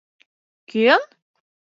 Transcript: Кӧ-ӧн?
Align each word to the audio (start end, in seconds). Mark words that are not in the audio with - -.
Кӧ-ӧн? 0.69 1.01